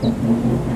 [0.00, 0.75] フフフ。